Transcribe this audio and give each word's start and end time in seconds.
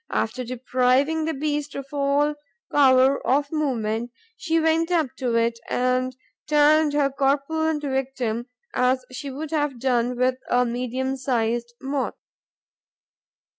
After 0.09 0.43
depriving 0.43 1.25
the 1.25 1.33
beast 1.35 1.75
of 1.75 1.85
all 1.93 2.33
power 2.71 3.21
of 3.23 3.51
movement, 3.51 4.09
she 4.35 4.59
went 4.59 4.89
up 4.89 5.15
to 5.17 5.35
it 5.35 5.59
and 5.69 6.17
turned 6.47 6.93
her 6.93 7.11
corpulent 7.11 7.83
victim 7.83 8.47
as 8.73 9.05
she 9.11 9.29
would 9.29 9.51
have 9.51 9.79
done 9.79 10.17
with 10.17 10.37
a 10.49 10.65
medium 10.65 11.17
sized 11.17 11.75
Moth. 11.79 12.15